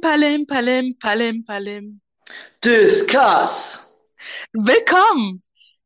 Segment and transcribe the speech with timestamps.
[0.00, 2.00] palim, palim, palim, palim.
[2.64, 3.78] Discuss.
[4.52, 5.42] Willkommen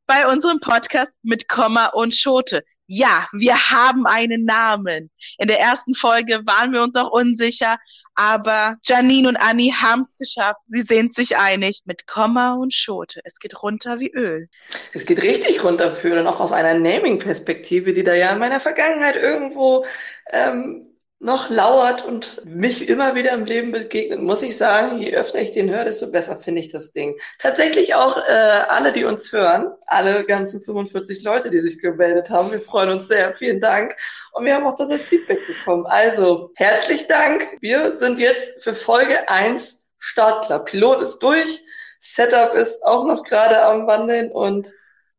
[0.06, 2.62] bei unserem Podcast mit Komma und Schote.
[2.86, 5.10] Ja, wir haben einen Namen.
[5.38, 7.78] In der ersten Folge waren wir uns noch unsicher,
[8.14, 10.60] aber Janine und Annie haben es geschafft.
[10.68, 13.20] Sie sind sich einig mit Komma und Schote.
[13.24, 14.48] Es geht runter wie Öl.
[14.92, 18.38] Es geht richtig runter für Öl und auch aus einer Naming-Perspektive, die da ja in
[18.38, 19.84] meiner Vergangenheit irgendwo
[20.30, 25.40] ähm, noch lauert und mich immer wieder im Leben begegnet, muss ich sagen, je öfter
[25.40, 27.18] ich den höre, desto besser finde ich das Ding.
[27.38, 32.52] Tatsächlich auch äh, alle, die uns hören, alle ganzen 45 Leute, die sich gemeldet haben,
[32.52, 33.96] wir freuen uns sehr, vielen Dank.
[34.32, 35.86] Und wir haben auch das als Feedback bekommen.
[35.86, 37.46] Also, herzlich Dank.
[37.60, 40.64] Wir sind jetzt für Folge 1 startklar.
[40.64, 41.64] Pilot ist durch,
[41.98, 44.70] Setup ist auch noch gerade am Wandeln und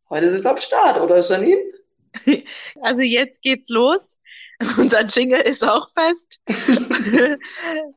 [0.09, 1.76] heute sind wir am Start, oder Janine?
[2.81, 4.19] Also jetzt geht's los.
[4.77, 6.41] Unser Jingle ist auch fest.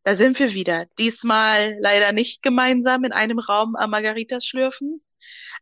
[0.05, 0.87] da sind wir wieder.
[0.99, 5.03] Diesmal leider nicht gemeinsam in einem Raum am Margaritas schlürfen,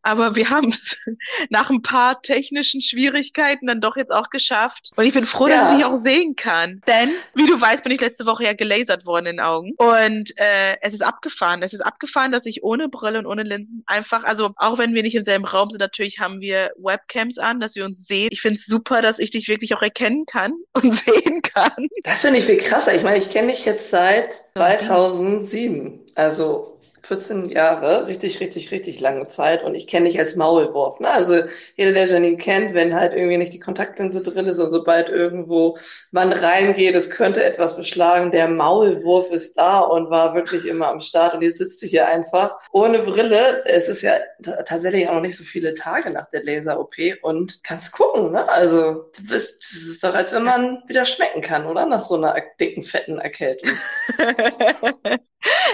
[0.02, 0.96] aber wir haben es
[1.50, 4.90] nach ein paar technischen Schwierigkeiten dann doch jetzt auch geschafft.
[4.96, 5.56] Und ich bin froh, ja.
[5.56, 6.80] dass ich dich auch sehen kann.
[6.86, 9.72] Denn, wie du weißt, bin ich letzte Woche ja gelasert worden in den Augen.
[9.76, 11.62] Und äh, es ist abgefahren.
[11.62, 15.02] Es ist abgefahren, dass ich ohne Brille und ohne Linsen einfach, also auch wenn wir
[15.02, 18.28] nicht im selben Raum sind, natürlich haben wir Webcams an, dass wir uns sehen.
[18.30, 21.88] Ich finde es super, dass ich dich wirklich auch erkennen kann und sehen kann.
[22.04, 22.94] Das finde ich viel krasser.
[22.94, 26.00] Ich meine, ich kenne dich jetzt seit 2007.
[26.14, 26.77] Also
[27.08, 31.00] 14 Jahre, richtig, richtig, richtig lange Zeit und ich kenne dich als Maulwurf.
[31.00, 31.08] Ne?
[31.08, 31.42] Also
[31.74, 35.78] jeder, der Janine kennt, wenn halt irgendwie nicht die Kontaktlinse drin ist und sobald irgendwo
[36.10, 41.00] man reingeht, es könnte etwas beschlagen, der Maulwurf ist da und war wirklich immer am
[41.00, 43.64] Start und jetzt sitzt du hier einfach ohne Brille.
[43.64, 44.18] Es ist ja
[44.66, 48.32] tatsächlich auch noch nicht so viele Tage nach der Laser-OP und kannst gucken.
[48.32, 48.46] Ne?
[48.50, 51.86] Also du bist, das ist doch, als wenn man wieder schmecken kann, oder?
[51.86, 53.70] Nach so einer dicken, fetten Erkältung.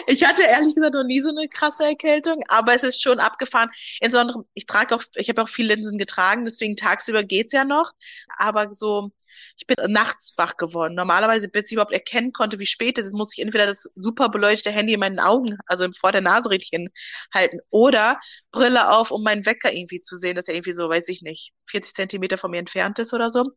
[0.07, 3.71] Ich hatte ehrlich gesagt noch nie so eine krasse Erkältung, aber es ist schon abgefahren.
[4.01, 7.93] Insbesondere, ich trage auch, ich habe auch viel Linsen getragen, deswegen tagsüber geht's ja noch.
[8.37, 9.11] Aber so,
[9.57, 10.95] ich bin nachts wach geworden.
[10.95, 14.29] Normalerweise, bis ich überhaupt erkennen konnte, wie spät es ist, muss ich entweder das super
[14.29, 16.91] beleuchtete Handy in meinen Augen, also vor der Nase richtig
[17.33, 18.21] halten, oder
[18.53, 21.53] Brille auf, um meinen Wecker irgendwie zu sehen, dass er irgendwie so, weiß ich nicht,
[21.67, 23.53] 40 Zentimeter von mir entfernt ist oder so.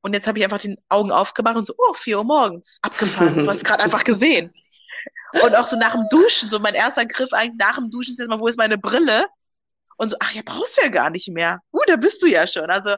[0.00, 2.78] Und jetzt habe ich einfach die Augen aufgemacht und so, oh, vier Uhr morgens.
[2.82, 3.36] Abgefahren.
[3.38, 4.52] Du hast gerade einfach gesehen.
[5.32, 8.18] Und auch so nach dem Duschen, so mein erster Griff eigentlich nach dem Duschen ist
[8.18, 9.26] jetzt mal, wo ist meine Brille?
[9.96, 11.60] Und so, ach ja, brauchst du ja gar nicht mehr.
[11.72, 12.70] Uh, da bist du ja schon.
[12.70, 12.94] Also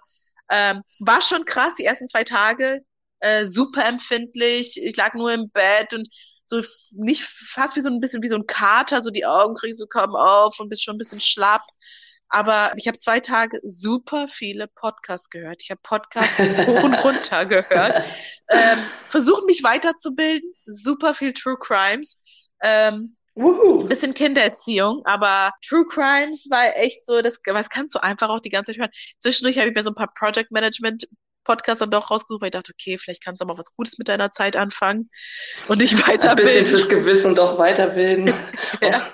[0.51, 2.83] ähm, war schon krass, die ersten zwei Tage,
[3.21, 4.81] äh, super empfindlich.
[4.83, 6.09] Ich lag nur im Bett und
[6.47, 9.79] so nicht fast wie so ein bisschen wie so ein Kater, so die Augen kriegst
[9.79, 11.63] so kaum auf und bist schon ein bisschen schlapp.
[12.31, 15.63] Aber ich habe zwei Tage super viele Podcasts gehört.
[15.63, 18.05] Ich habe Podcasts hoch und runter gehört.
[18.49, 20.51] Ähm, Versuche mich weiterzubilden.
[20.67, 22.23] Super viel True Crimes.
[22.63, 23.85] Ähm, Woohoo.
[23.87, 28.51] Bisschen Kindererziehung, aber True Crimes war echt so, das was kannst du einfach auch die
[28.51, 28.91] ganze Zeit hören.
[29.19, 31.07] Zwischendurch habe ich mir so ein paar Project Management
[31.45, 33.99] Podcasts dann doch rausgesucht, weil ich dachte, okay, vielleicht kannst du auch mal was Gutes
[33.99, 35.11] mit deiner Zeit anfangen
[35.69, 36.31] und dich weiterbilden.
[36.31, 38.35] Ein bisschen fürs Gewissen doch weiterbilden.
[38.83, 39.11] ja.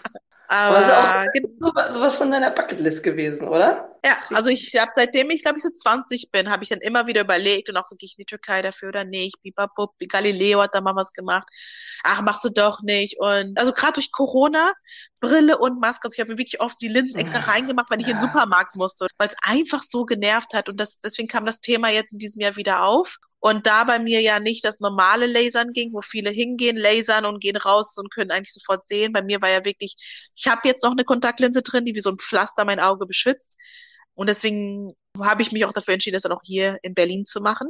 [0.49, 3.99] Aber, Aber ist auch sowas von deiner Bucketlist gewesen, oder?
[4.05, 7.09] Ja, also ich habe seitdem ich glaube ich so 20 bin, habe ich dann immer
[7.09, 9.43] wieder überlegt und auch so gehe ich in die Türkei dafür oder nicht.
[9.43, 11.49] Bibabub, Galileo hat da mal was gemacht.
[12.05, 13.19] Ach, machst du doch nicht.
[13.19, 14.73] Und also gerade durch Corona,
[15.29, 16.07] Brille und Maske.
[16.07, 18.77] Also ich habe mir wirklich oft die Linsen extra reingemacht, wenn ich in den Supermarkt
[18.77, 20.69] musste, weil es einfach so genervt hat.
[20.69, 23.19] Und das, deswegen kam das Thema jetzt in diesem Jahr wieder auf.
[23.39, 27.41] Und da bei mir ja nicht das normale Lasern ging, wo viele hingehen, lasern und
[27.41, 29.13] gehen raus und können eigentlich sofort sehen.
[29.13, 29.97] Bei mir war ja wirklich,
[30.35, 33.57] ich habe jetzt noch eine Kontaktlinse drin, die wie so ein Pflaster mein Auge beschützt.
[34.15, 37.41] Und deswegen habe ich mich auch dafür entschieden, das dann auch hier in Berlin zu
[37.41, 37.69] machen,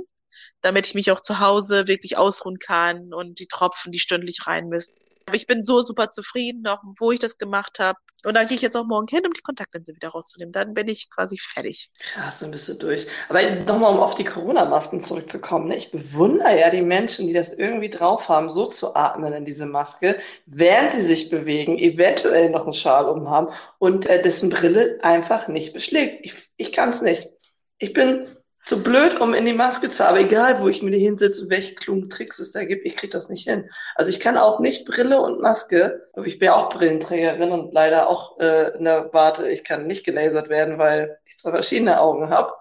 [0.63, 4.69] damit ich mich auch zu Hause wirklich ausruhen kann und die Tropfen, die stündlich rein
[4.69, 4.95] müssen.
[5.27, 7.99] Aber ich bin so super zufrieden, auch wo ich das gemacht habe.
[8.25, 10.53] Und dann gehe ich jetzt auch morgen hin, um die Kontaktlinse wieder rauszunehmen.
[10.53, 11.91] Dann bin ich quasi fertig.
[11.99, 13.07] Krass, dann bist du durch.
[13.29, 15.69] Aber nochmal, um auf die Corona-Masken zurückzukommen.
[15.69, 15.77] Ne?
[15.77, 19.67] Ich bewundere ja die Menschen, die das irgendwie drauf haben, so zu atmen in diese
[19.67, 25.49] Maske, während sie sich bewegen, eventuell noch einen Schal umhaben und äh, dessen Brille einfach
[25.49, 26.25] nicht beschlägt.
[26.25, 27.31] Ich, ich kann es nicht.
[27.79, 28.36] Ich bin
[28.67, 31.77] zu blöd, um in die Maske zu, aber egal, wo ich mir die hinsetze, welche
[31.77, 33.71] klugen Tricks es da gibt, ich krieg das nicht hin.
[33.95, 37.73] Also ich kann auch nicht Brille und Maske, aber ich bin ja auch Brillenträgerin und
[37.73, 42.01] leider auch äh, in der Warte, ich kann nicht gelasert werden, weil ich zwar verschiedene
[42.01, 42.55] Augen habe,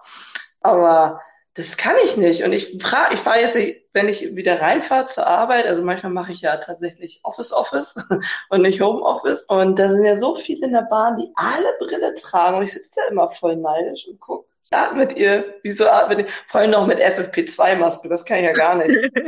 [0.60, 1.20] aber
[1.54, 2.44] das kann ich nicht.
[2.44, 3.58] Und ich frage, ich fahre jetzt,
[3.92, 7.96] wenn ich wieder reinfahre zur Arbeit, also manchmal mache ich ja tatsächlich Office Office
[8.50, 9.44] und nicht Home Office.
[9.48, 12.58] Und da sind ja so viele in der Bahn, die alle Brille tragen.
[12.58, 15.54] Und ich sitze da immer voll neidisch und gucke atmet ihr?
[15.62, 16.26] Wieso atmet ihr?
[16.48, 19.12] Vor allem noch mit FFP2-Maske, das kann ich ja gar nicht.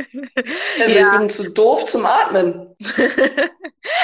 [0.79, 1.11] Also ja.
[1.11, 2.75] ich bin zu doof zum Atmen.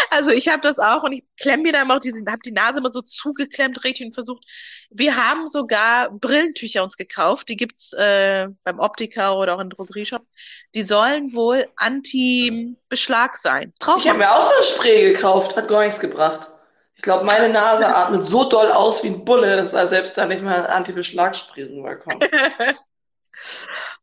[0.09, 2.51] Also ich habe das auch und ich klemme mir da immer auch diese, habe die
[2.51, 4.45] Nase immer so zugeklemmt, richtig und versucht.
[4.89, 10.29] Wir haben sogar Brillentücher uns gekauft, die gibt's äh, beim Optiker oder auch in Drogerieshops.
[10.73, 13.73] Die sollen wohl anti-Beschlag sein.
[13.79, 16.54] Traum ich habe mir auch so ein Spray gekauft, hat gar nichts gebracht.
[16.95, 20.25] Ich glaube, meine Nase atmet so doll aus wie ein Bulle, dass da selbst da
[20.25, 22.29] nicht mal ein Anti-Beschlag-Spray rüberkommt.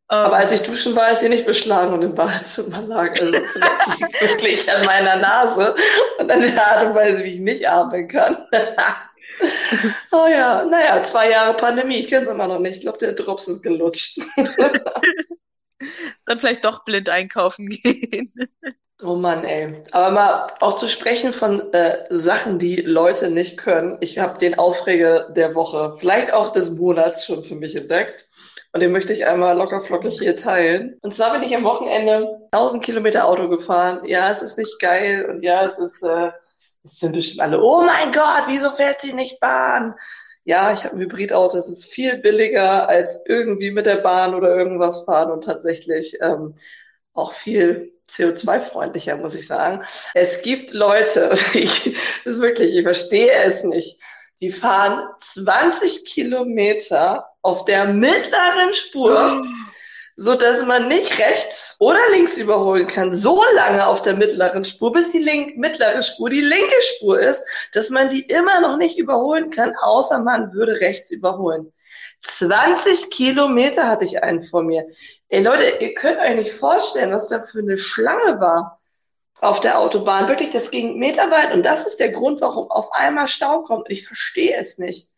[0.09, 3.19] Aber als ich duschen war, ist sie nicht beschlagen und im Badezimmer lag.
[3.19, 5.75] Also vielleicht liegt wirklich an meiner Nase
[6.19, 8.37] und an der Art und Weise, wie ich nicht atmen kann.
[10.13, 12.77] oh ja, naja, zwei Jahre Pandemie, ich kenne es immer noch nicht.
[12.77, 14.21] Ich glaube, der Drops ist gelutscht.
[16.27, 18.31] Dann vielleicht doch blind einkaufen gehen.
[19.05, 19.83] Oh Mann, ey.
[19.91, 23.97] Aber mal auch zu sprechen von äh, Sachen, die Leute nicht können.
[24.01, 28.29] Ich habe den Aufreger der Woche, vielleicht auch des Monats schon für mich entdeckt.
[28.73, 30.99] Und den möchte ich einmal lockerflockig hier teilen.
[31.03, 34.05] Und zwar bin ich am Wochenende 1000 Kilometer Auto gefahren.
[34.07, 35.27] Ja, es ist nicht geil.
[35.29, 36.31] Und ja, es ist, äh,
[36.85, 39.95] es sind bestimmt alle, oh mein Gott, wieso fährt sie nicht Bahn?
[40.45, 41.59] Ja, ich habe ein Hybridauto.
[41.59, 46.55] Es ist viel billiger als irgendwie mit der Bahn oder irgendwas fahren und tatsächlich ähm,
[47.15, 49.85] auch viel CO2-freundlicher, muss ich sagen.
[50.15, 53.99] Es gibt Leute, ich, das ist wirklich, ich verstehe es nicht
[54.43, 59.41] die fahren 20 Kilometer auf der mittleren Spur,
[60.17, 64.93] so dass man nicht rechts oder links überholen kann, so lange auf der mittleren Spur,
[64.93, 67.43] bis die link mittlere Spur die linke Spur ist,
[67.73, 71.73] dass man die immer noch nicht überholen kann, außer man würde rechts überholen.
[72.23, 74.87] 20 Kilometer hatte ich einen vor mir.
[75.29, 78.81] Ey Leute, ihr könnt euch nicht vorstellen, was da für eine Schlange war
[79.41, 80.29] auf der Autobahn.
[80.29, 83.91] Wirklich, das ging meterweit und das ist der Grund, warum auf einmal Stau kommt.
[83.91, 85.09] Ich verstehe es nicht.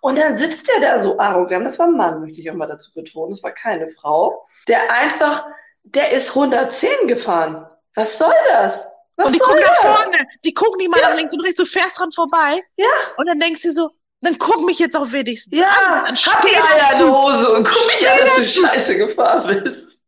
[0.00, 2.66] Und dann sitzt der da so arrogant, das war ein Mann, möchte ich auch mal
[2.66, 5.46] dazu betonen, das war keine Frau, der einfach,
[5.84, 7.66] der ist 110 gefahren.
[7.94, 8.88] Was soll das?
[9.16, 11.08] Was und die gucken nach vorne, die gucken nicht mal ja.
[11.08, 12.60] nach links und rechts, du fährst dran vorbei.
[12.76, 12.86] Ja.
[13.16, 13.90] Und dann denkst du so,
[14.20, 16.04] dann guck mich jetzt auch wenigstens ja, an.
[16.06, 19.62] Dann hab die Eier in der Hose und guck mich an, dass du scheiße gefahren
[19.62, 19.98] bist.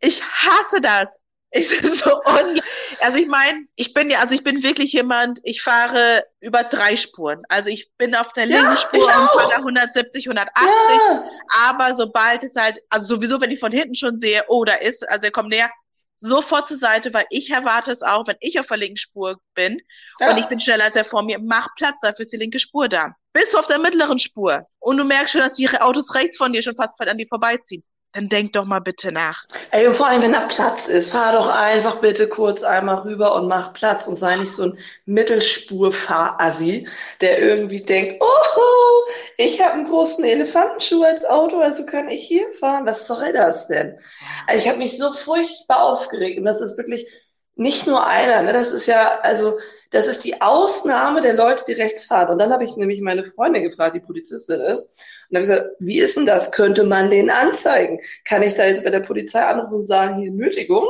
[0.00, 1.20] Ich hasse das.
[1.52, 2.60] Ich so un
[3.00, 6.96] also ich meine, ich bin ja, also ich bin wirklich jemand, ich fahre über drei
[6.96, 7.42] Spuren.
[7.48, 10.66] Also ich bin auf der linken ja, Spur und fahre 170, 180.
[10.66, 11.24] Ja.
[11.68, 15.08] Aber sobald es halt, also sowieso, wenn ich von hinten schon sehe, oh, da ist,
[15.08, 15.70] also er kommt näher,
[16.18, 19.80] sofort zur Seite, weil ich erwarte es auch, wenn ich auf der linken Spur bin
[20.20, 20.30] ja.
[20.30, 22.88] und ich bin schneller als er vor mir, mach Platz, dafür ist die linke Spur
[22.88, 23.14] da.
[23.36, 26.54] Bist du auf der mittleren Spur und du merkst schon, dass die Autos rechts von
[26.54, 27.84] dir schon fast an dir vorbeiziehen
[28.16, 29.44] dann denk doch mal bitte nach.
[29.72, 33.46] Ey, vor allem, wenn da Platz ist, fahr doch einfach bitte kurz einmal rüber und
[33.46, 36.88] mach Platz und sei nicht so ein Mittelspurfahrassi,
[37.20, 42.50] der irgendwie denkt, oh, ich habe einen großen Elefantenschuh als Auto, also kann ich hier
[42.54, 42.86] fahren.
[42.86, 43.98] Was soll das denn?
[44.46, 47.06] Also ich habe mich so furchtbar aufgeregt und das ist wirklich
[47.54, 48.54] nicht nur einer, ne?
[48.54, 49.58] Das ist ja, also
[49.90, 52.30] das ist die Ausnahme der Leute, die rechts fahren.
[52.30, 54.80] Und dann habe ich nämlich meine Freundin gefragt, die Polizistin ist.
[54.80, 54.88] Und
[55.30, 56.52] dann habe ich gesagt, wie ist denn das?
[56.52, 58.00] Könnte man den anzeigen?
[58.24, 60.86] Kann ich da jetzt bei der Polizei anrufen und sagen, hier Nötigung?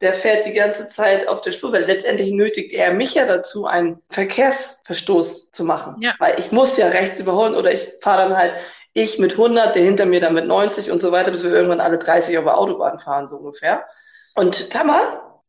[0.00, 3.64] Der fährt die ganze Zeit auf der Spur, weil letztendlich nötigt er mich ja dazu,
[3.64, 5.96] einen Verkehrsverstoß zu machen.
[6.00, 6.14] Ja.
[6.18, 8.52] Weil ich muss ja rechts überholen oder ich fahre dann halt
[8.94, 11.80] ich mit 100, der hinter mir dann mit 90 und so weiter, bis wir irgendwann
[11.80, 13.84] alle 30 auf der Autobahn fahren, so ungefähr.
[14.36, 15.02] Und kann man,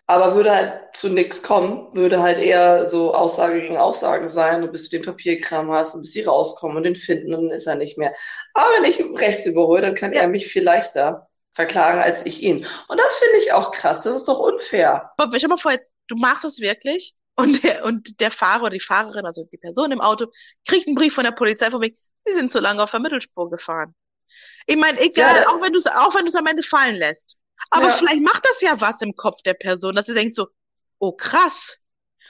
[0.08, 4.72] aber würde halt zu nichts kommen, würde halt eher so Aussage gegen Aussage sein, und
[4.72, 7.68] bis du den Papierkram hast und bis sie rauskommen und den finden und dann ist
[7.68, 8.14] er nicht mehr.
[8.54, 10.22] Aber wenn ich rechts überhole, dann kann ja.
[10.22, 12.68] er mich viel leichter verklagen als ich ihn.
[12.88, 14.02] Und das finde ich auch krass.
[14.04, 15.12] Das ist doch unfair.
[15.18, 18.72] Aber stell mal vor, jetzt, du machst das wirklich und der, und der Fahrer oder
[18.72, 20.28] die Fahrerin, also die Person im Auto,
[20.68, 21.96] kriegt einen Brief von der Polizei von wegen,
[22.26, 23.96] sie sind zu lange auf der Mittelspur gefahren.
[24.68, 26.96] Ich meine, egal, ja, auch wenn du es auch wenn du es am Ende fallen
[26.96, 27.38] lässt.
[27.72, 27.92] Aber ja.
[27.92, 30.48] vielleicht macht das ja was im Kopf der Person, dass sie denkt so,
[31.00, 31.82] oh krass.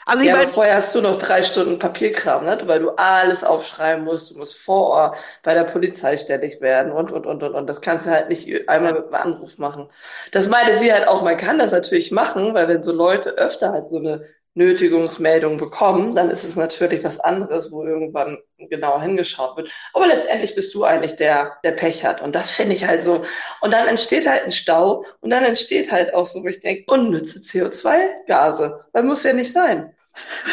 [0.08, 2.62] Also ja, ich mein, vorher hast du noch drei Stunden Papierkram, ne?
[2.66, 4.32] weil du alles aufschreiben musst.
[4.32, 7.68] Du musst vor Ort bei der Polizei ständig werden und, und, und, und, und.
[7.68, 9.90] Das kannst du halt nicht einmal mit einem Anruf machen.
[10.32, 13.72] Das meinte sie halt auch, man kann das natürlich machen, weil wenn so Leute öfter
[13.72, 19.58] halt so eine Nötigungsmeldung bekommen, dann ist es natürlich was anderes, wo irgendwann genauer hingeschaut
[19.58, 19.70] wird.
[19.94, 22.22] Aber letztendlich bist du eigentlich der, der Pech hat.
[22.22, 23.26] Und das finde ich halt so.
[23.60, 26.86] Und dann entsteht halt ein Stau und dann entsteht halt auch so, wo ich denke,
[26.88, 28.86] unnütze CO2-Gase.
[28.94, 29.94] Das muss ja nicht sein.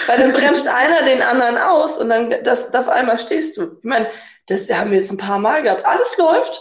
[0.08, 3.78] Weil dann bremst einer den anderen aus und dann das, auf einmal stehst du.
[3.78, 4.08] Ich meine,
[4.46, 5.84] das haben wir jetzt ein paar Mal gehabt.
[5.84, 6.60] Alles läuft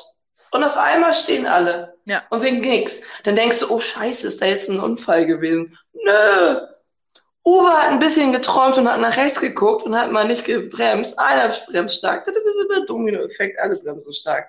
[0.52, 1.96] und auf einmal stehen alle.
[2.06, 2.22] Ja.
[2.30, 3.02] Und wegen nix.
[3.24, 5.76] Dann denkst du, oh Scheiße, ist da jetzt ein Unfall gewesen?
[5.94, 6.62] Nö,
[7.44, 11.18] Uwe hat ein bisschen geträumt und hat nach rechts geguckt und hat mal nicht gebremst.
[11.18, 12.28] Einer bremst stark.
[12.88, 14.48] Domino-Effekt, alle bremsen stark.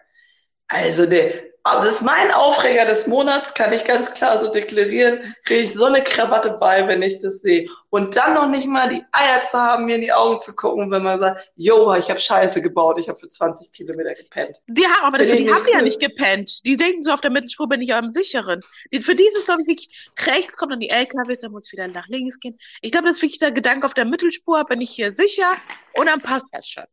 [0.72, 5.34] Also, nee, aber das ist mein Aufreger des Monats, kann ich ganz klar so deklarieren.
[5.44, 7.68] Kriege ich so eine Krawatte bei, wenn ich das sehe.
[7.90, 10.90] Und dann noch nicht mal die Eier zu haben, mir in die Augen zu gucken,
[10.90, 14.56] wenn man sagt, yo, ich habe Scheiße gebaut, ich habe für 20 Kilometer gepennt.
[14.66, 16.64] Die haben, aber für die haben ja nicht gepennt.
[16.66, 18.60] Die denken so, auf der Mittelspur bin ich am sicheren.
[18.92, 21.66] Die, für die ist es, glaube ich, wirklich, rechts kommt dann die LKWs, dann muss
[21.66, 22.56] ich wieder nach links gehen.
[22.80, 25.52] Ich glaube, das ist wirklich der Gedanke auf der Mittelspur, bin ich hier sicher
[25.94, 26.84] und dann passt das schon.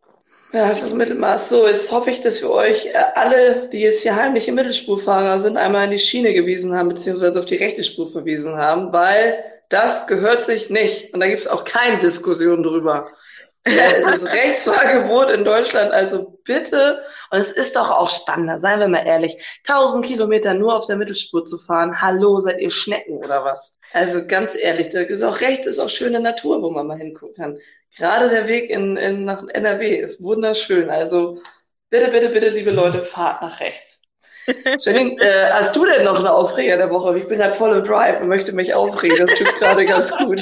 [0.52, 1.50] Ja, das ist das Mittelmaß.
[1.50, 5.58] So, jetzt hoffe ich, dass wir euch äh, alle, die jetzt hier heimliche Mittelspurfahrer sind,
[5.58, 10.08] einmal in die Schiene gewiesen haben, beziehungsweise auf die rechte Spur verwiesen haben, weil das
[10.08, 11.14] gehört sich nicht.
[11.14, 13.12] Und da gibt es auch keine Diskussion drüber.
[13.64, 17.04] es ist Rechtsfahrgebot in Deutschland, also bitte.
[17.30, 19.38] Und es ist doch auch spannender, seien wir mal ehrlich.
[19.68, 22.02] 1000 Kilometer nur auf der Mittelspur zu fahren.
[22.02, 23.76] Hallo, seid ihr Schnecken oder was?
[23.94, 27.36] Also ganz ehrlich, da ist auch rechts, ist auch schöne Natur, wo man mal hingucken
[27.36, 27.58] kann.
[27.98, 30.90] Gerade der Weg in, in, nach NRW ist wunderschön.
[30.90, 31.42] Also
[31.90, 34.02] bitte, bitte, bitte, liebe Leute, fahrt nach rechts.
[34.80, 37.18] Janine, äh, hast du denn noch einen Aufreger der Woche?
[37.20, 39.18] Ich bin gerade voll im Drive und möchte mich aufregen.
[39.18, 40.42] Das tut gerade ganz gut.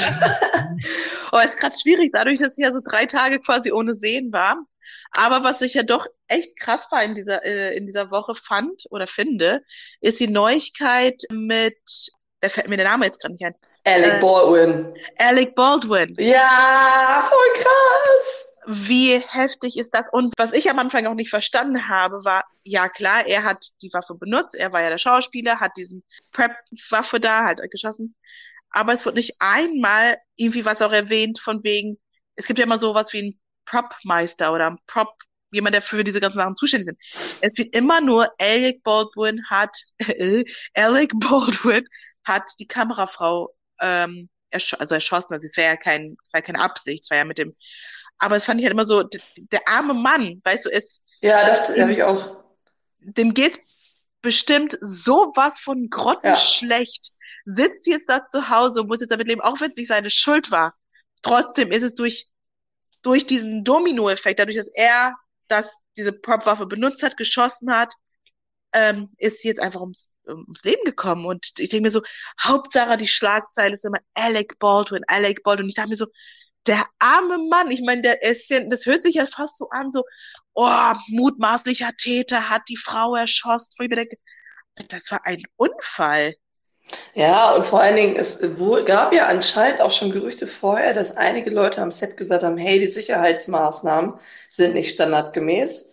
[1.32, 4.58] oh, ist gerade schwierig, dadurch, dass ich ja so drei Tage quasi ohne Sehen war.
[5.12, 8.86] Aber was ich ja doch echt krass war in dieser, äh, in dieser Woche fand
[8.90, 9.62] oder finde,
[10.00, 11.78] ist die Neuigkeit mit,
[12.40, 13.56] da fällt mir der Name jetzt gerade nicht ein,
[13.88, 14.94] Alec äh, Baldwin.
[15.18, 16.16] Alec Baldwin.
[16.20, 18.48] Ja, voll krass.
[18.66, 20.10] Wie heftig ist das?
[20.12, 23.90] Und was ich am Anfang auch nicht verstanden habe, war, ja klar, er hat die
[23.94, 26.04] Waffe benutzt, er war ja der Schauspieler, hat diesen
[26.34, 28.14] Prep-Waffe da halt geschossen.
[28.70, 31.98] Aber es wird nicht einmal irgendwie was auch erwähnt von wegen,
[32.36, 35.14] es gibt ja immer sowas wie ein Prop-Meister oder ein Prop,
[35.52, 37.00] jemand, der für diese ganzen Sachen zuständig sind.
[37.40, 39.78] Es wird immer nur Alec Baldwin hat,
[40.74, 41.88] Alec Baldwin
[42.26, 45.34] hat die Kamerafrau ähm, ersch also erschossen.
[45.34, 47.56] Also es wäre ja kein, war keine Absicht, es war ja mit dem.
[48.20, 51.02] Aber es fand ich halt immer so, der arme Mann, weißt du, ist.
[51.22, 52.44] Ja, das habe ich auch.
[53.00, 53.60] Dem geht's
[54.22, 57.08] bestimmt sowas von grottenschlecht.
[57.08, 57.14] Ja.
[57.46, 60.10] Sitzt jetzt da zu Hause und muss jetzt damit leben, auch wenn es nicht seine
[60.10, 60.76] Schuld war.
[61.22, 62.28] Trotzdem ist es durch,
[63.04, 65.16] durch diesen Domino-Effekt, dadurch, dass er
[65.48, 67.94] das, diese Prop-Waffe benutzt hat, geschossen hat,
[68.74, 71.26] ähm, ist sie jetzt einfach ums, ums Leben gekommen.
[71.26, 72.02] Und ich denke mir so,
[72.42, 75.68] Hauptsache die Schlagzeile ist immer Alec Baldwin, Alec Baldwin.
[75.68, 76.08] Ich dachte mir so,
[76.66, 79.92] der arme Mann, ich meine, der ist ja, das hört sich ja fast so an,
[79.92, 80.04] so,
[80.54, 83.74] oh, mutmaßlicher Täter hat die Frau erschossen.
[83.78, 84.18] Wo ich mir denke,
[84.90, 86.36] das war ein Unfall.
[87.14, 88.40] Ja, und vor allen Dingen, es
[88.86, 92.80] gab ja anscheinend auch schon Gerüchte vorher, dass einige Leute am Set gesagt haben, hey,
[92.80, 94.14] die Sicherheitsmaßnahmen
[94.50, 95.90] sind nicht standardgemäß.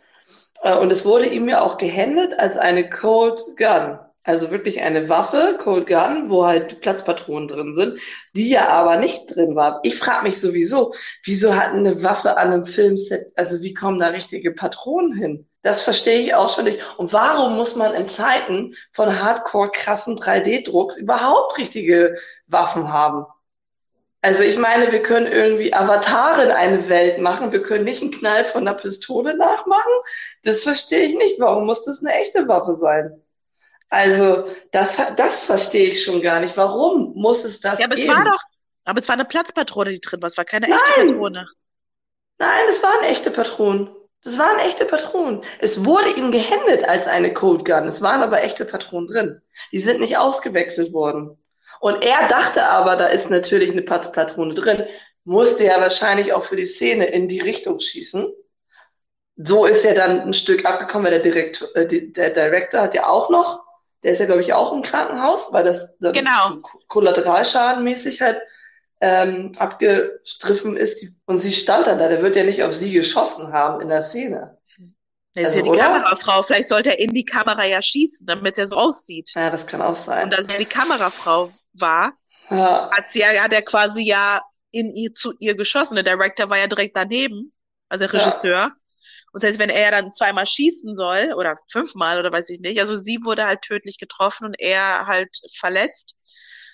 [0.62, 3.98] Äh, und es wurde ihm ja auch gehändet als eine Cold Gun.
[4.26, 8.00] Also wirklich eine Waffe, Cold Gun, wo halt Platzpatronen drin sind,
[8.34, 9.80] die ja aber nicht drin war.
[9.82, 14.08] Ich frage mich sowieso, wieso hat eine Waffe an einem Filmset, also wie kommen da
[14.08, 15.46] richtige Patronen hin?
[15.62, 16.80] Das verstehe ich auch schon nicht.
[16.96, 22.16] Und warum muss man in Zeiten von hardcore krassen 3D-Drucks überhaupt richtige
[22.46, 23.26] Waffen haben?
[24.22, 28.10] Also ich meine, wir können irgendwie Avatar in eine Welt machen, wir können nicht einen
[28.10, 29.92] Knall von einer Pistole nachmachen.
[30.44, 31.38] Das verstehe ich nicht.
[31.40, 33.20] Warum muss das eine echte Waffe sein?
[33.94, 36.56] Also das, das verstehe ich schon gar nicht.
[36.56, 38.10] Warum muss es das ja, aber geben?
[38.10, 38.40] Es war doch,
[38.84, 40.26] aber es war eine Platzpatrone, die drin war.
[40.26, 41.06] Es war keine echte Nein.
[41.12, 41.46] Patrone.
[42.38, 43.90] Nein, es waren echte Patronen.
[44.24, 45.44] Das waren echte Patronen.
[45.60, 47.86] Es wurde ihm gehändet als eine Cold Gun.
[47.86, 49.42] Es waren aber echte Patronen drin.
[49.70, 51.38] Die sind nicht ausgewechselt worden.
[51.78, 54.86] Und er dachte aber, da ist natürlich eine Patzpatrone drin,
[55.22, 58.26] musste ja wahrscheinlich auch für die Szene in die Richtung schießen.
[59.36, 63.06] So ist er dann ein Stück abgekommen, weil der Direktor, äh, der Director hat ja
[63.06, 63.63] auch noch,
[64.04, 66.60] der ist ja, glaube ich, auch im Krankenhaus, weil das genau.
[66.88, 68.42] kollateralschadenmäßig halt
[69.00, 71.04] ähm, abgestriffen ist.
[71.24, 74.02] Und sie stand dann da, der wird ja nicht auf sie geschossen haben in der
[74.02, 74.58] Szene.
[75.32, 75.82] Das also, ist ja die oder?
[75.84, 76.42] Kamerafrau.
[76.42, 79.32] Vielleicht sollte er in die Kamera ja schießen, damit er so aussieht.
[79.34, 80.24] Ja, das kann auch sein.
[80.24, 82.12] Und dass er die Kamerafrau war,
[82.50, 82.90] ja.
[82.92, 85.94] hat sie ja, hat er quasi ja in ihr zu ihr geschossen.
[85.94, 87.52] Der Director war ja direkt daneben,
[87.88, 88.58] also der Regisseur.
[88.58, 88.72] Ja.
[89.34, 92.80] Und das heißt, wenn er dann zweimal schießen soll, oder fünfmal, oder weiß ich nicht,
[92.80, 96.14] also sie wurde halt tödlich getroffen und er halt verletzt.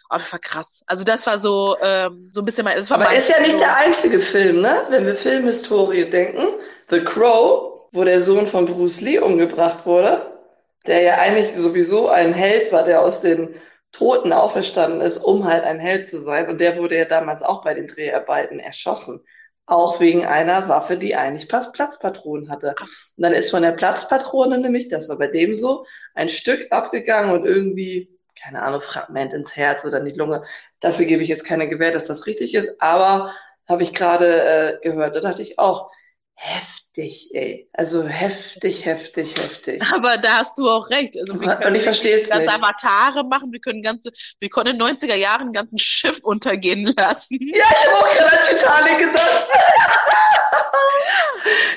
[0.08, 0.82] Aber das war krass.
[0.86, 2.76] Also das war so, ähm, so ein bisschen mal.
[2.76, 4.86] Aber ist ja nicht der einzige Film, ne?
[4.90, 6.46] Wenn wir Filmhistorie denken.
[6.90, 10.38] The Crow wo der Sohn von Bruce Lee umgebracht wurde,
[10.86, 13.54] der ja eigentlich sowieso ein Held war, der aus den
[13.92, 16.48] Toten auferstanden ist, um halt ein Held zu sein.
[16.48, 19.24] Und der wurde ja damals auch bei den Dreharbeiten erschossen.
[19.70, 22.74] Auch wegen einer Waffe, die eigentlich Platzpatronen hatte.
[23.16, 27.30] Und dann ist von der Platzpatrone nämlich, das war bei dem so, ein Stück abgegangen
[27.32, 30.42] und irgendwie, keine Ahnung, Fragment ins Herz oder in die Lunge.
[30.80, 33.32] Dafür gebe ich jetzt keine Gewähr, dass das richtig ist, aber
[33.68, 35.14] habe ich gerade äh, gehört.
[35.14, 35.90] Da dachte ich auch,
[36.34, 37.68] heftig heftig, ey.
[37.72, 39.82] Also heftig, heftig, heftig.
[39.92, 41.16] Aber da hast du auch recht.
[41.18, 42.54] Also wir Und ich verstehe es ganze nicht.
[42.54, 46.92] Avatare machen, wir können ganze, wir können in den 90er Jahren ein ganzes Schiff untergehen
[46.96, 47.38] lassen.
[47.40, 49.46] Ja, ich habe auch gerade an Titanic gedacht.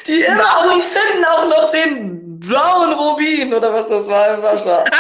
[0.08, 4.84] Die immer finden auch noch den blauen Rubin oder was das war im Wasser.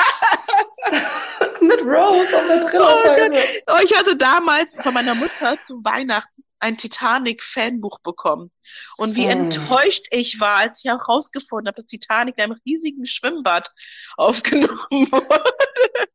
[1.60, 3.40] Mit Rose auf der Trillerscheibe.
[3.68, 6.33] Oh, ich hatte damals von meiner Mutter zu Weihnachten
[6.64, 8.52] ein Titanic-Fanbuch bekommen.
[8.98, 9.44] Und wie Hm.
[9.44, 13.70] enttäuscht ich war, als ich auch rausgefunden habe, dass Titanic in einem riesigen Schwimmbad
[14.18, 14.78] aufgenommen
[15.12, 16.08] wurde.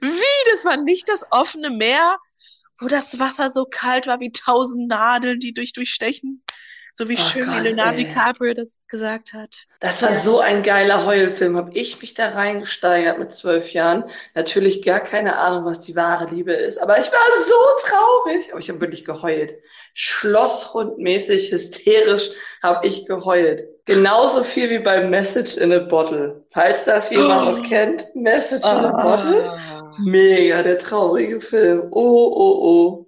[0.00, 0.50] Wie?
[0.52, 2.18] Das war nicht das offene Meer,
[2.80, 6.42] wo das Wasser so kalt war wie tausend Nadeln, die durch durchstechen.
[7.00, 8.04] So wie Oh schön Gott, wie Leonardo ey.
[8.04, 9.64] DiCaprio das gesagt hat.
[9.80, 11.56] Das war so ein geiler Heulfilm.
[11.56, 14.04] Habe ich mich da reingesteigert mit zwölf Jahren.
[14.34, 16.76] Natürlich gar keine Ahnung, was die wahre Liebe ist.
[16.76, 18.50] Aber ich war so traurig.
[18.50, 19.54] Aber ich habe wirklich geheult.
[19.94, 23.66] Schlosshundmäßig, hysterisch habe ich geheult.
[23.86, 26.44] Genauso viel wie bei Message in a Bottle.
[26.50, 27.50] Falls das jemand Oh.
[27.52, 28.14] noch kennt.
[28.14, 29.02] Message in a Ah.
[29.02, 29.58] Bottle.
[30.04, 31.88] Mega, der traurige Film.
[31.92, 33.06] Oh, oh, oh.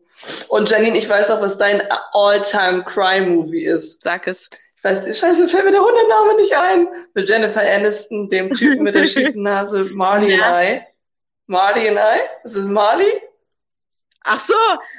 [0.48, 4.02] Und Janine, ich weiß auch, was dein All-Time-Crime-Movie ist.
[4.02, 4.48] Sag es.
[4.76, 6.88] Ich weiß, scheiße, jetzt fällt mir der Hundename nicht ein.
[7.14, 10.44] Mit Jennifer Aniston, dem Typen mit der schiefen Nase, Marley Ja.
[10.56, 10.82] and I.
[11.46, 12.20] Marley and I?
[12.44, 13.22] Ist es Marley?
[14.24, 14.54] Ach so,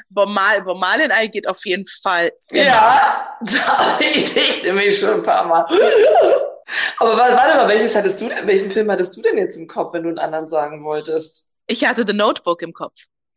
[0.10, 2.32] Bob Marley, and I geht auf jeden Fall.
[2.52, 5.66] Ja, da ich nämlich schon ein paar Mal.
[6.98, 9.68] Aber warte, warte mal, welches hattest du denn, welchen Film hattest du denn jetzt im
[9.68, 11.46] Kopf, wenn du einen anderen sagen wolltest?
[11.68, 12.96] Ich hatte The Notebook im Kopf.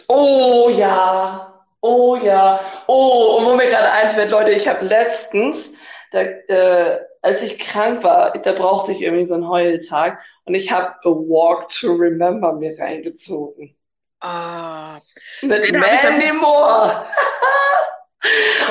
[0.09, 5.73] Oh ja, oh ja, oh, und wo mir gerade einfällt, Leute, ich habe letztens,
[6.13, 10.71] da, äh, als ich krank war, da brauchte ich irgendwie so einen Heultag und ich
[10.71, 13.77] habe A Walk to Remember mir reingezogen.
[14.21, 14.99] Ah.
[15.43, 17.05] Mit Mandy Moore.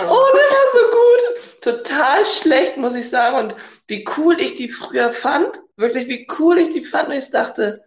[0.10, 1.62] Oh, der war so gut.
[1.62, 3.38] Total schlecht, muss ich sagen.
[3.38, 3.56] Und
[3.88, 5.60] wie cool ich die früher fand.
[5.78, 7.10] Wirklich, wie cool ich die fand.
[7.10, 7.85] Und ich dachte,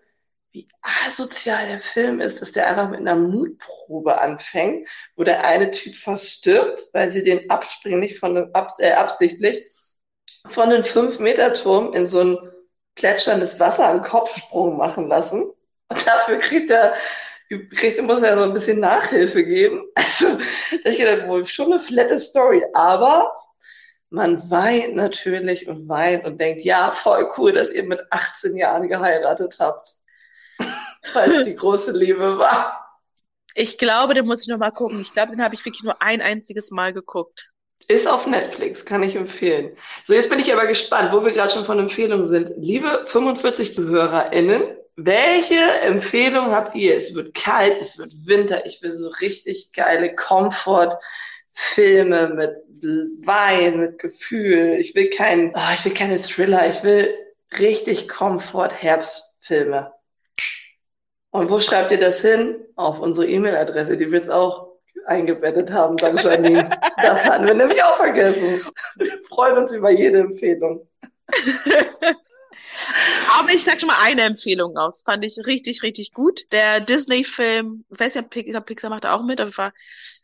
[0.58, 0.68] wie
[1.06, 5.94] asozial der Film ist, dass der einfach mit einer Mutprobe anfängt, wo der eine Typ
[5.94, 9.64] verstirbt, weil sie den abspringen, nicht von dem, ab, äh, absichtlich,
[10.48, 12.38] von einem 5-Meter-Turm in so ein
[12.96, 15.42] plätscherndes Wasser einen Kopfsprung machen lassen.
[15.42, 16.94] Und dafür kriegt er,
[17.76, 19.84] kriegt, muss er so ein bisschen Nachhilfe geben.
[19.94, 20.26] Also,
[20.82, 23.32] da hab ich gedacht, wohl schon eine flette Story, aber
[24.10, 28.88] man weint natürlich und weint und denkt, ja, voll cool, dass ihr mit 18 Jahren
[28.88, 29.98] geheiratet habt.
[31.14, 33.00] Weil es die große Liebe war.
[33.54, 35.00] Ich glaube, den muss ich noch mal gucken.
[35.00, 37.52] Ich glaube, den habe ich wirklich nur ein einziges Mal geguckt.
[37.88, 39.76] Ist auf Netflix, kann ich empfehlen.
[40.04, 42.50] So, jetzt bin ich aber gespannt, wo wir gerade schon von Empfehlungen sind.
[42.56, 46.94] Liebe 45 ZuhörerInnen, welche Empfehlung habt ihr?
[46.96, 50.98] Es wird kalt, es wird Winter, ich will so richtig geile Comfort-Filme
[52.34, 52.56] mit
[53.24, 54.76] Wein, mit Gefühl.
[54.78, 57.14] Ich will kein, oh, ich will keine Thriller, ich will
[57.58, 59.92] richtig Comfort-Herbstfilme.
[61.38, 62.56] Und wo schreibt ihr das hin?
[62.74, 64.72] Auf unsere E-Mail-Adresse, die wir jetzt auch
[65.06, 66.68] eingebettet haben, dank Janine.
[67.00, 68.60] Das hatten wir nämlich auch vergessen.
[68.96, 70.88] Wir freuen uns über jede Empfehlung.
[73.38, 75.02] Aber ich sag schon mal eine Empfehlung aus.
[75.02, 76.40] Fand ich richtig, richtig gut.
[76.50, 79.72] Der Disney-Film, ich weiß nicht, Pixar, Pixar macht da auch mit, aber war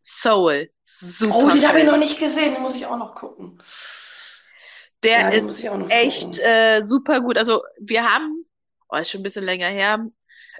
[0.02, 0.68] Soul.
[0.84, 1.36] Super.
[1.36, 3.62] Oh, den habe ich noch nicht gesehen, den muss ich auch noch gucken.
[5.04, 7.38] Der Ja, ist echt äh, super gut.
[7.38, 8.44] Also wir haben,
[8.88, 10.06] oh, ist schon ein bisschen länger her,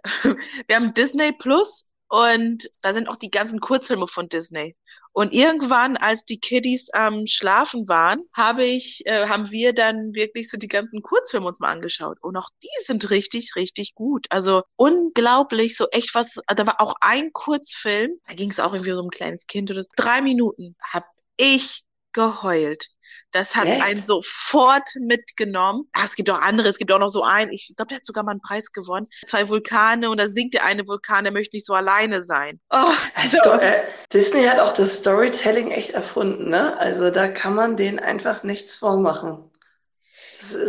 [0.66, 4.76] wir haben Disney Plus und da sind auch die ganzen Kurzfilme von Disney.
[5.12, 10.50] Und irgendwann, als die Kiddies am Schlafen waren, habe ich, äh, haben wir dann wirklich
[10.50, 12.18] so die ganzen Kurzfilme uns mal angeschaut.
[12.20, 14.26] Und auch die sind richtig, richtig gut.
[14.30, 16.40] Also unglaublich, so echt was.
[16.46, 19.70] Da war auch ein Kurzfilm, da ging es auch irgendwie so um ein kleines Kind
[19.70, 19.90] oder so.
[19.96, 21.04] drei Minuten hab
[21.36, 22.88] ich geheult.
[23.34, 23.82] Das hat Echt?
[23.82, 25.88] einen sofort mitgenommen.
[25.92, 28.06] Ah, es gibt auch andere, es gibt auch noch so einen, ich glaube, der hat
[28.06, 29.08] sogar mal einen Preis gewonnen.
[29.26, 32.60] Zwei Vulkane und da singt der eine Vulkan, der möchte nicht so alleine sein.
[32.70, 36.78] Oh, Also, äh, Disney hat auch das Storytelling echt erfunden, ne?
[36.78, 39.50] Also da kann man denen einfach nichts vormachen.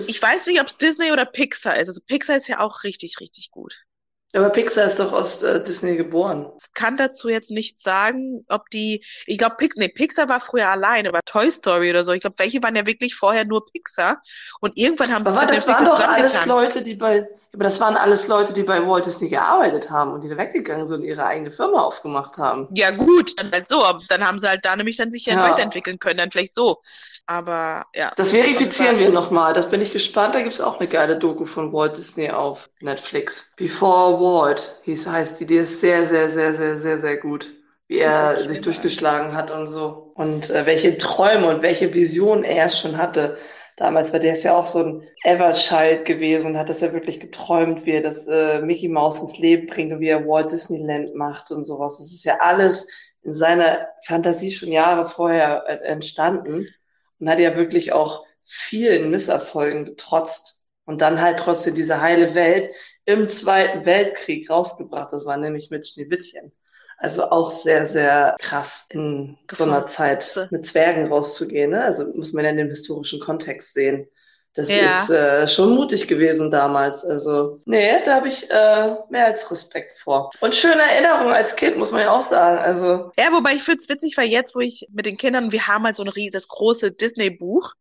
[0.08, 1.90] Ich weiß nicht, ob es Disney oder Pixar ist.
[1.90, 3.85] Also Pixar ist ja auch richtig, richtig gut.
[4.36, 6.52] Aber Pixar ist doch aus äh, Disney geboren.
[6.74, 11.14] Kann dazu jetzt nichts sagen, ob die, ich glaube, Pix, nee, Pixar war früher alleine,
[11.14, 12.12] war Toy Story oder so.
[12.12, 14.18] Ich glaube, welche waren ja wirklich vorher nur Pixar
[14.60, 16.46] und irgendwann haben sie Aber das das waren Pixar doch alles.
[16.46, 20.22] Leute, die bei, aber das waren alles Leute, die bei Walt Disney gearbeitet haben und
[20.24, 22.68] die da weggegangen sind und ihre eigene Firma aufgemacht haben.
[22.74, 23.82] Ja, gut, dann halt so.
[24.10, 25.44] Dann haben sie halt da nämlich dann sich ja Ja.
[25.52, 26.82] weiterentwickeln können, dann vielleicht so.
[27.28, 28.12] Aber ja.
[28.16, 29.54] Das verifizieren wir nochmal.
[29.54, 30.36] Das bin ich gespannt.
[30.36, 33.52] Da gibt's auch eine geile Doku von Walt Disney auf Netflix.
[33.58, 35.46] Before Walt hieß, heißt die.
[35.46, 37.52] Die ist sehr, sehr, sehr, sehr, sehr, sehr gut.
[37.88, 40.12] Wie er sich durchgeschlagen hat und so.
[40.16, 43.38] Und äh, welche Träume und welche Visionen er schon hatte.
[43.78, 47.20] damals, weil der ist ja auch so ein Everchild gewesen und hat das ja wirklich
[47.20, 51.16] geträumt, wie er das äh, Mickey Mouse ins Leben bringt und wie er Walt Disneyland
[51.16, 51.98] macht und sowas.
[51.98, 52.88] Das ist ja alles
[53.22, 56.68] in seiner Fantasie schon Jahre vorher äh, entstanden
[57.20, 62.70] und hat ja wirklich auch vielen Misserfolgen getrotzt und dann halt trotzdem diese heile Welt
[63.06, 65.14] im Zweiten Weltkrieg rausgebracht.
[65.14, 66.52] Das war nämlich mit Schneewittchen.
[66.98, 71.72] Also auch sehr, sehr krass in so einer Zeit mit Zwergen rauszugehen.
[71.72, 71.84] Ne?
[71.84, 74.08] Also muss man ja in dem historischen Kontext sehen.
[74.56, 75.04] Das ja.
[75.04, 77.04] ist äh, schon mutig gewesen damals.
[77.04, 80.32] Also, nee, da habe ich äh, mehr als Respekt vor.
[80.40, 82.58] Und schöne Erinnerungen als Kind, muss man ja auch sagen.
[82.58, 83.12] Also.
[83.20, 85.84] Ja, wobei ich finde es witzig, weil jetzt, wo ich mit den Kindern, wir haben
[85.84, 87.74] halt so ein das große Disney-Buch.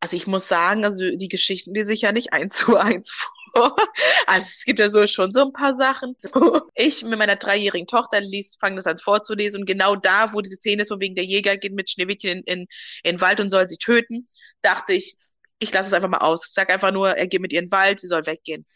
[0.00, 3.12] Also ich muss sagen, also die Geschichten, die sich ja nicht eins zu eins
[4.26, 6.16] Also es gibt ja so schon so ein paar Sachen.
[6.74, 10.56] Ich mit meiner dreijährigen Tochter liest, fange das an vorzulesen und genau da, wo diese
[10.56, 12.60] Szene ist, von wegen der Jäger geht mit Schneewittchen in, in,
[13.02, 14.26] in den Wald und soll sie töten,
[14.62, 15.16] dachte ich,
[15.58, 16.46] ich lasse es einfach mal aus.
[16.48, 18.66] Ich sag einfach nur, er geht mit ihr in den Wald, sie soll weggehen.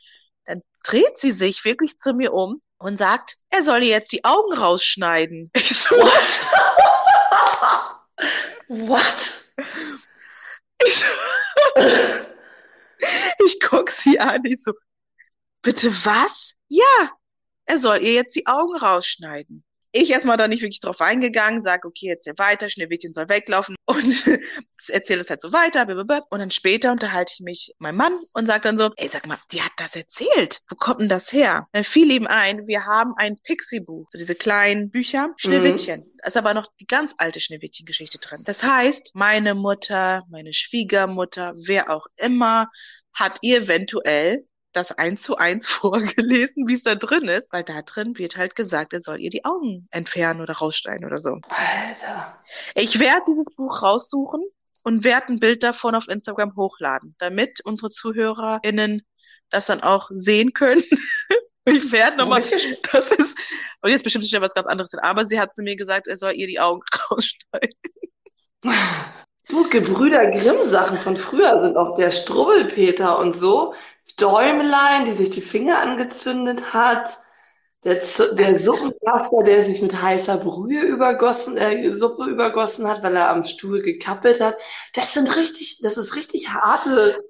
[0.44, 4.24] Dann dreht sie sich wirklich zu mir um und sagt, er soll ihr jetzt die
[4.24, 5.50] Augen rausschneiden.
[5.56, 6.40] Ich so, what?
[8.68, 9.44] what?
[10.86, 11.06] Ich so,
[13.44, 14.72] ich guck sie an, ich so,
[15.62, 16.54] bitte was?
[16.68, 17.10] Ja,
[17.66, 19.64] er soll ihr jetzt die Augen rausschneiden.
[19.92, 23.74] Ich erstmal da nicht wirklich drauf eingegangen, sage, okay, jetzt hier weiter, Schneewittchen soll weglaufen
[23.87, 24.40] und
[24.88, 25.85] erzähle es halt so weiter.
[25.85, 26.26] Blablabla.
[26.31, 29.26] Und dann später unterhalte ich mich mit meinem Mann und sage dann so, ey, sag
[29.26, 30.61] mal, die hat das erzählt.
[30.68, 31.66] Wo kommt denn das her?
[31.72, 36.00] Dann fiel ihm ein, wir haben ein Pixie-Buch, so diese kleinen Bücher, Schneewittchen.
[36.00, 36.11] Mhm.
[36.18, 38.42] Da ist aber noch die ganz alte Schneewittchen-Geschichte drin.
[38.44, 42.68] Das heißt, meine Mutter, meine Schwiegermutter, wer auch immer,
[43.12, 47.83] hat ihr eventuell das eins zu eins vorgelesen, wie es da drin ist, weil da
[47.83, 51.40] drin wird halt gesagt, er soll ihr die Augen entfernen oder rausschneiden oder so.
[51.48, 52.38] Alter.
[52.74, 54.42] Ich werde dieses Buch raussuchen
[54.83, 59.02] und werde ein Bild davon auf Instagram hochladen, damit unsere ZuhörerInnen
[59.50, 60.83] das dann auch sehen können.
[61.64, 62.42] ich werde nochmal,
[62.92, 63.37] das ist,
[63.83, 66.16] und jetzt bestimmt sich ja was ganz anderes aber sie hat zu mir gesagt, er
[66.16, 67.76] soll ihr die Augen rausschneiden.
[69.48, 73.74] Du, Gebrüder Grimm-Sachen von früher sind auch der Strubbelpeter und so.
[74.16, 77.18] Däumlein, die sich die Finger angezündet hat.
[77.85, 83.16] Der, Z der Suppenkasper, der sich mit heißer Brühe übergossen, äh, Suppe übergossen hat, weil
[83.16, 84.57] er am Stuhl gekappelt hat.
[84.92, 87.25] Das sind richtig, das ist richtig harte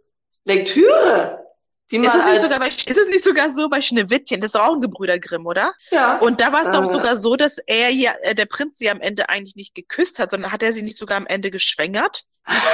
[0.44, 1.46] Lektüre.
[1.90, 4.40] Die man ist, es nicht sogar bei, ist es nicht sogar so bei Schneewittchen?
[4.40, 5.74] Das ist auch ein Gebrüder Grimm, oder?
[5.90, 6.18] Ja.
[6.18, 8.90] Und da war es äh, doch sogar so, dass er ja, äh, der Prinz sie
[8.90, 12.24] am Ende eigentlich nicht geküsst hat, sondern hat er sie nicht sogar am Ende geschwängert?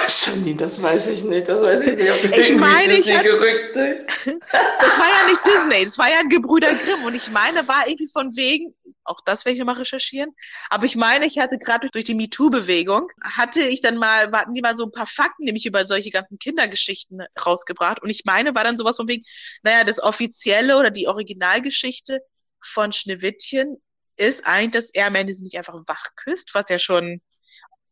[0.08, 1.48] Janine, das weiß ich nicht.
[1.48, 2.10] Das weiß ich nicht.
[2.10, 6.74] Ob ich meine, ich hatte, Das war ja nicht Disney, das war ja ein Gebrüder
[6.74, 7.04] Grimm.
[7.04, 8.74] Und ich meine, war irgendwie von wegen,
[9.06, 10.34] auch das werde ich nochmal recherchieren.
[10.70, 14.62] Aber ich meine, ich hatte gerade durch die MeToo-Bewegung, hatte ich dann mal, hatten die
[14.62, 18.02] mal so ein paar Fakten, nämlich über solche ganzen Kindergeschichten rausgebracht.
[18.02, 19.24] Und ich meine, war dann sowas von wegen,
[19.62, 22.20] naja, das offizielle oder die Originalgeschichte
[22.60, 23.80] von Schneewittchen
[24.16, 27.20] ist eigentlich, dass er am Ende sie nicht einfach wach küsst, was ja schon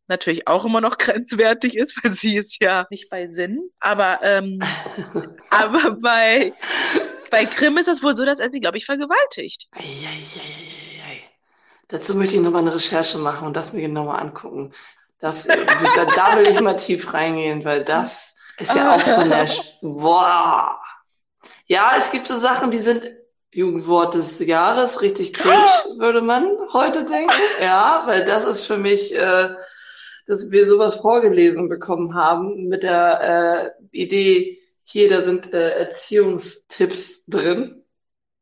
[0.07, 3.69] natürlich auch immer noch grenzwertig ist, weil sie ist ja nicht bei Sinn.
[3.79, 4.61] Aber, ähm,
[5.49, 6.53] aber bei,
[7.31, 9.67] bei Grimm ist das wohl so, dass er sie, glaube ich, vergewaltigt.
[9.71, 10.64] Eieieiei.
[11.87, 14.73] Dazu möchte ich nochmal eine Recherche machen und das mir genauer angucken.
[15.19, 15.55] Das, da,
[16.15, 19.47] da will ich mal tief reingehen, weil das ist ja auch von der,
[19.81, 20.79] boah.
[21.67, 23.03] Ja, es gibt so Sachen, die sind
[23.51, 25.55] Jugendwort des Jahres, richtig cringe,
[25.97, 27.31] würde man heute denken.
[27.61, 29.55] Ja, weil das ist für mich, äh,
[30.27, 37.23] dass wir sowas vorgelesen bekommen haben mit der äh, Idee, hier, da sind äh, Erziehungstipps
[37.27, 37.83] drin.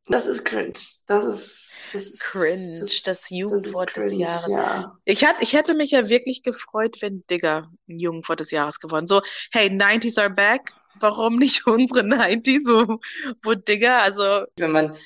[0.08, 0.74] Das ist cringe.
[1.08, 4.48] Das ist das ist, cringe, das, das Jugendwort das cringe, des Jahres.
[4.50, 4.98] Ja.
[5.06, 9.08] Ich, hat, ich hätte mich ja wirklich gefreut, wenn Digger ein Jugendwort des Jahres geworden.
[9.08, 10.72] So, hey, 90s are back.
[11.00, 13.00] Warum nicht unsere 90s, wo,
[13.44, 14.46] wo Digger, also.
[14.58, 14.98] Wenn man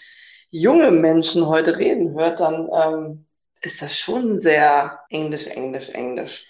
[0.49, 3.25] junge Menschen heute reden hört, dann ähm,
[3.61, 6.45] ist das schon sehr Englisch, Englisch, Englisch.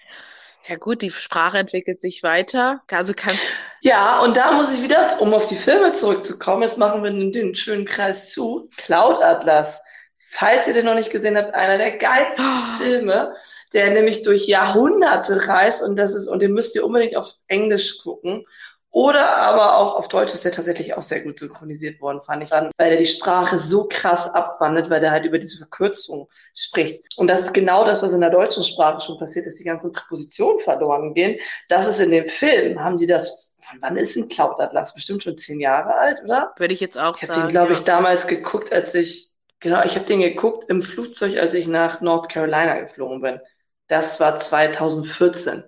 [0.67, 2.81] Ja gut, die Sprache entwickelt sich weiter.
[2.91, 7.03] Also kannst Ja, und da muss ich wieder, um auf die Filme zurückzukommen, jetzt machen
[7.03, 8.69] wir den, den schönen Kreis zu.
[8.75, 9.81] Cloud Atlas.
[10.29, 12.77] Falls ihr den noch nicht gesehen habt, einer der geilsten oh.
[12.77, 13.35] Filme,
[13.73, 17.99] der nämlich durch Jahrhunderte reist und das ist, und den müsst ihr unbedingt auf Englisch
[17.99, 18.45] gucken.
[18.91, 22.49] Oder aber auch auf Deutsch ist der tatsächlich auch sehr gut synchronisiert worden, fand ich
[22.49, 27.03] dann, weil er die Sprache so krass abwandelt, weil er halt über diese Verkürzung spricht.
[27.17, 29.91] Und das ist genau das, was in der deutschen Sprache schon passiert ist, die ganzen
[29.91, 31.37] Präpositionen verloren gehen.
[31.69, 34.93] Das ist in dem Film, haben die das von wann ist ein Cloud Atlas?
[34.93, 36.53] Bestimmt schon zehn Jahre alt, oder?
[36.57, 37.31] Würde ich jetzt auch ich sagen.
[37.31, 39.26] Ich habe den, glaube ich, damals geguckt, als ich,
[39.59, 43.39] genau, ich habe den geguckt im Flugzeug, als ich nach North Carolina geflogen bin.
[43.87, 45.63] Das war 2014.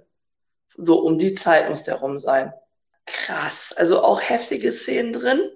[0.78, 2.54] So um die Zeit muss der rum sein.
[3.06, 3.74] Krass.
[3.76, 5.50] Also auch heftige Szenen drin.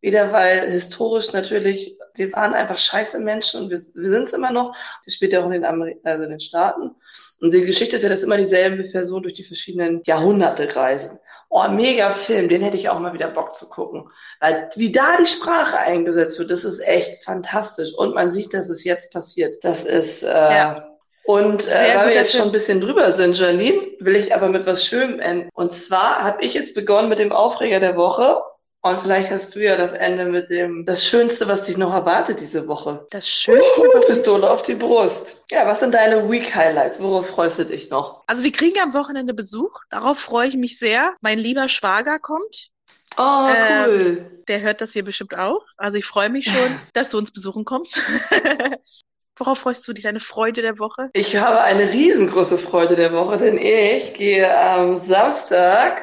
[0.00, 4.50] Wieder weil historisch natürlich, wir waren einfach scheiße Menschen und wir, wir sind es immer
[4.50, 4.74] noch.
[5.04, 6.94] Das spielt ja auch in den, Ameri also in den Staaten.
[7.40, 11.18] Und die Geschichte ist ja, dass immer dieselbe Person durch die verschiedenen Jahrhunderte reisen.
[11.52, 14.08] Oh, mega Film, den hätte ich auch mal wieder Bock zu gucken.
[14.38, 17.92] Weil wie da die Sprache eingesetzt wird, das ist echt fantastisch.
[17.92, 19.56] Und man sieht, dass es jetzt passiert.
[19.64, 20.86] Das ist, äh, ja.
[21.24, 24.64] Und äh, weil wir jetzt schon ein bisschen drüber sind, Janine, will ich aber mit
[24.64, 25.50] was Schönem enden.
[25.52, 28.40] Und zwar habe ich jetzt begonnen mit dem Aufreger der Woche
[28.82, 32.40] und vielleicht hast du ja das Ende mit dem, das Schönste, was dich noch erwartet
[32.40, 33.06] diese Woche.
[33.10, 33.80] Das Schönste?
[33.94, 35.44] Uh, Pistole auf die Brust.
[35.50, 36.98] Ja, was sind deine Week Highlights?
[37.00, 38.22] Worauf freust du dich noch?
[38.26, 39.80] Also wir kriegen am Wochenende Besuch.
[39.90, 41.14] Darauf freue ich mich sehr.
[41.20, 42.70] Mein lieber Schwager kommt.
[43.18, 43.48] Oh,
[43.86, 44.26] cool.
[44.30, 45.64] Ähm, der hört das hier bestimmt auch.
[45.76, 48.00] Also ich freue mich schon, dass du uns besuchen kommst.
[49.40, 50.04] Worauf freust du dich?
[50.04, 51.08] Deine Freude der Woche?
[51.14, 56.02] Ich habe eine riesengroße Freude der Woche, denn ich gehe am Samstag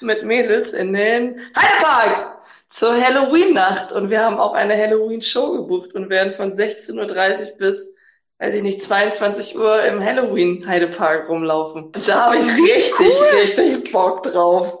[0.00, 3.90] mit Mädels in den Heidepark zur Halloween-Nacht.
[3.90, 7.92] Und wir haben auch eine Halloween-Show gebucht und werden von 16.30 Uhr bis,
[8.38, 11.86] weiß ich nicht, 22 Uhr im Halloween-Heidepark rumlaufen.
[11.86, 13.40] Und da habe ich richtig, cool.
[13.40, 14.78] richtig Bock drauf.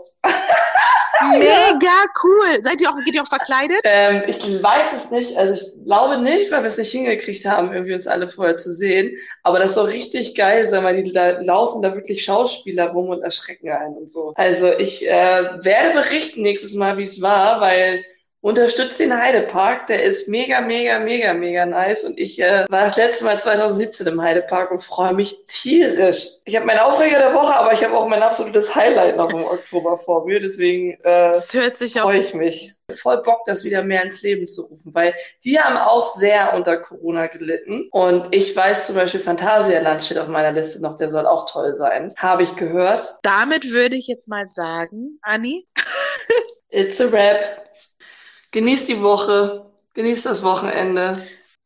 [1.38, 2.62] Mega cool.
[2.62, 3.80] Seid ihr auch, geht ihr auch verkleidet?
[3.84, 5.36] Ähm, ich weiß es nicht.
[5.36, 8.72] Also ich glaube nicht, weil wir es nicht hingekriegt haben, irgendwie uns alle vorher zu
[8.72, 9.16] sehen.
[9.42, 13.22] Aber das soll richtig geil sein, weil die da laufen da wirklich Schauspieler rum und
[13.22, 14.32] erschrecken einen und so.
[14.36, 18.04] Also ich äh, werde berichten nächstes Mal, wie es war, weil
[18.42, 22.04] Unterstützt den Heidepark, der ist mega, mega, mega, mega nice.
[22.04, 26.26] Und ich äh, war das letzte Mal 2017 im Heidepark und freue mich tierisch.
[26.46, 29.44] Ich habe meinen Aufreger der Woche, aber ich habe auch mein absolutes Highlight noch im
[29.44, 30.40] Oktober vor mir.
[30.40, 32.72] Deswegen äh, freue ich mich.
[32.96, 36.78] Voll Bock, das wieder mehr ins Leben zu rufen, weil die haben auch sehr unter
[36.78, 37.88] Corona gelitten.
[37.92, 41.74] Und ich weiß zum Beispiel, Phantasialand steht auf meiner Liste noch, der soll auch toll
[41.74, 42.14] sein.
[42.16, 43.18] Habe ich gehört.
[43.22, 45.66] Damit würde ich jetzt mal sagen, Anni.
[46.70, 47.69] It's a wrap.
[48.52, 51.26] Genießt die Woche, genießt das Wochenende.